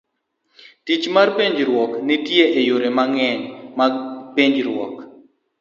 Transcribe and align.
Tich 0.85 1.05
mar 1.15 1.29
penjruok 1.37 1.91
.nitie 2.07 2.45
e 2.59 2.59
yore 2.67 2.89
mang'eny 2.97 3.41
mag 3.77 3.93
penjruok. 4.35 4.95